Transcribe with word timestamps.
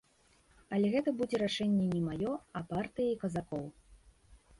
Але 0.77 0.87
гэта 0.95 1.09
будзе 1.19 1.39
рашэнне 1.43 1.87
не 1.95 2.01
маё, 2.07 2.33
а 2.61 2.63
партыі 2.73 3.09
і 3.17 3.19
казакоў. 3.25 3.63